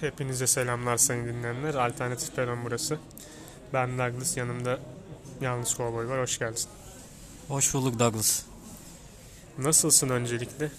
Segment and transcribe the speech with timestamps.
[0.00, 1.74] Hepinize selamlar sayın dinleyenler.
[1.74, 2.98] Alternatif Peron burası.
[3.72, 4.78] Ben Douglas, yanımda
[5.40, 6.20] Yalnız Kovboy var.
[6.20, 6.62] Hoş geldin.
[7.48, 8.42] Hoş bulduk Douglas.
[9.58, 10.70] Nasılsın öncelikle?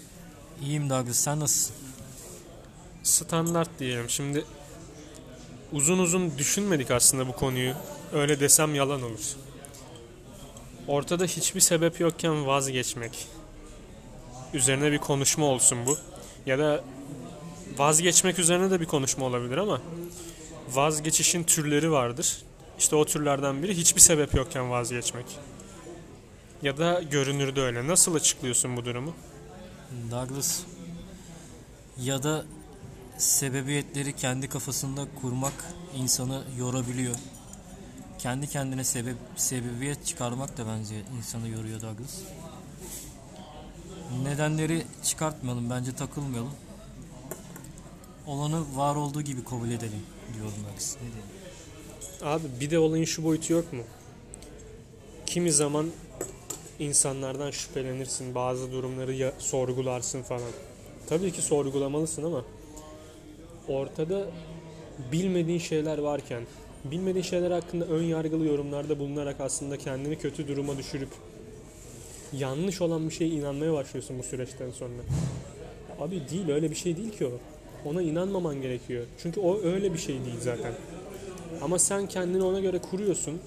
[0.62, 1.76] İyiyim Douglas sen nasılsın?
[3.02, 4.10] Standart diyelim.
[4.10, 4.44] Şimdi
[5.72, 7.74] uzun uzun düşünmedik aslında bu konuyu.
[8.12, 9.36] Öyle desem yalan olur.
[10.88, 13.28] Ortada hiçbir sebep yokken vazgeçmek.
[14.54, 15.98] Üzerine bir konuşma olsun bu.
[16.46, 16.84] Ya da
[17.78, 19.80] vazgeçmek üzerine de bir konuşma olabilir ama
[20.72, 22.42] vazgeçişin türleri vardır.
[22.78, 25.26] İşte o türlerden biri hiçbir sebep yokken vazgeçmek.
[26.62, 27.86] Ya da görünürde öyle.
[27.86, 29.14] Nasıl açıklıyorsun bu durumu?
[30.10, 30.60] Douglas
[32.00, 32.44] ya da
[33.18, 35.52] sebebiyetleri kendi kafasında kurmak
[35.96, 37.14] insanı yorabiliyor.
[38.18, 42.18] Kendi kendine sebep sebebiyet çıkarmak da bence insanı yoruyor Douglas.
[44.22, 46.52] Nedenleri çıkartmayalım bence takılmayalım.
[48.28, 50.02] Olanı var olduğu gibi kabul edelim
[50.34, 50.96] diyorum Douglas.
[50.96, 51.24] Ne diyeyim?
[52.22, 53.82] Abi bir de olayın şu boyutu yok mu?
[55.26, 55.86] Kimi zaman
[56.78, 60.50] insanlardan şüphelenirsin, bazı durumları ya sorgularsın falan.
[61.08, 62.44] Tabii ki sorgulamalısın ama
[63.68, 64.30] ortada
[65.12, 66.42] bilmediğin şeyler varken,
[66.84, 71.10] bilmediğin şeyler hakkında ön yargılı yorumlarda bulunarak aslında kendini kötü duruma düşürüp
[72.32, 75.02] yanlış olan bir şeye inanmaya başlıyorsun bu süreçten sonra.
[76.00, 77.32] Abi değil öyle bir şey değil ki o.
[77.84, 79.06] Ona inanmaman gerekiyor.
[79.22, 80.72] Çünkü o öyle bir şey değil zaten.
[81.62, 83.40] Ama sen kendini ona göre kuruyorsun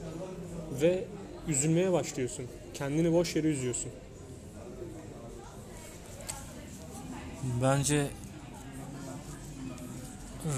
[0.82, 1.06] ve
[1.48, 2.46] üzülmeye başlıyorsun.
[2.74, 3.92] Kendini boş yere üzüyorsun.
[7.62, 8.08] Bence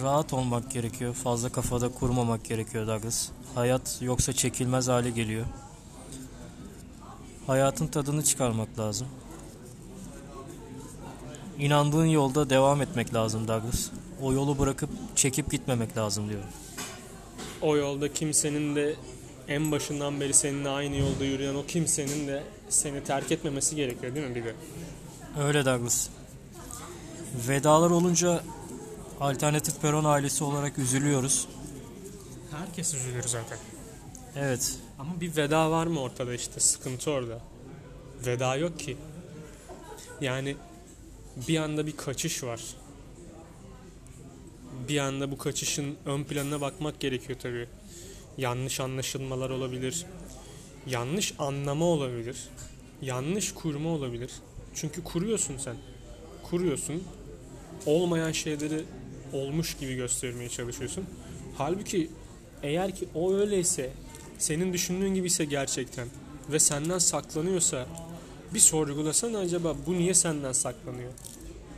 [0.03, 1.13] rahat olmak gerekiyor.
[1.13, 3.29] Fazla kafada kurmamak gerekiyor Douglas.
[3.55, 5.45] Hayat yoksa çekilmez hale geliyor.
[7.47, 9.07] Hayatın tadını çıkarmak lazım.
[11.59, 13.89] İnandığın yolda devam etmek lazım Douglas.
[14.21, 16.49] O yolu bırakıp çekip gitmemek lazım diyorum.
[17.61, 18.95] O yolda kimsenin de
[19.47, 24.27] en başından beri seninle aynı yolda yürüyen o kimsenin de seni terk etmemesi gerekiyor değil
[24.27, 24.55] mi bir de?
[25.39, 26.07] Öyle Douglas.
[27.47, 28.43] Vedalar olunca
[29.19, 31.47] alternatif peron ailesi olarak üzülüyoruz.
[32.51, 33.57] Herkes üzülür zaten.
[34.35, 34.75] Evet.
[34.99, 37.39] Ama bir veda var mı ortada işte sıkıntı orada.
[38.25, 38.97] Veda yok ki.
[40.21, 40.55] Yani
[41.47, 42.61] bir anda bir kaçış var.
[44.89, 47.67] Bir anda bu kaçışın ön planına bakmak gerekiyor tabii.
[48.37, 50.05] Yanlış anlaşılmalar olabilir.
[50.87, 52.37] Yanlış anlama olabilir.
[53.01, 54.31] Yanlış kurma olabilir.
[54.75, 55.75] Çünkü kuruyorsun sen.
[56.43, 57.03] Kuruyorsun.
[57.85, 58.83] Olmayan şeyleri
[59.33, 61.05] olmuş gibi göstermeye çalışıyorsun.
[61.57, 62.09] Halbuki
[62.63, 63.91] eğer ki o öyleyse
[64.39, 66.07] senin düşündüğün gibi ise gerçekten
[66.51, 67.87] ve senden saklanıyorsa
[68.53, 71.11] bir sorgulasana acaba bu niye senden saklanıyor?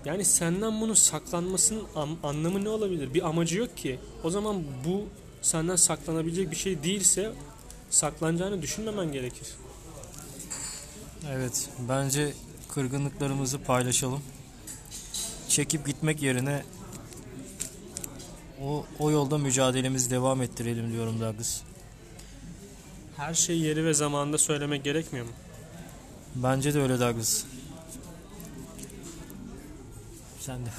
[0.05, 3.13] Yani senden bunun saklanmasının am- anlamı ne olabilir?
[3.13, 3.99] Bir amacı yok ki.
[4.23, 5.03] O zaman bu
[5.41, 7.31] senden saklanabilecek bir şey değilse
[7.89, 9.47] saklanacağını düşünmemen gerekir.
[11.31, 12.33] Evet, bence
[12.73, 14.21] kırgınlıklarımızı paylaşalım.
[15.49, 16.63] Çekip gitmek yerine
[18.63, 21.61] o o yolda mücadelemizi devam ettirelim diyorum Douglas.
[23.17, 25.31] Her şeyi yeri ve zamanında söylemek gerekmiyor mu?
[26.35, 27.43] Bence de öyle Douglas.
[30.39, 30.69] Sen de.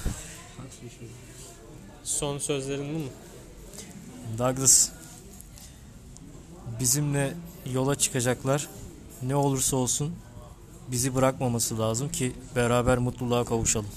[2.03, 3.09] Son sözlerin bu mu?
[4.37, 4.89] Douglas.
[6.79, 7.33] Bizimle
[7.73, 8.67] yola çıkacaklar.
[9.23, 10.15] Ne olursa olsun
[10.87, 13.89] bizi bırakmaması lazım ki beraber mutluluğa kavuşalım.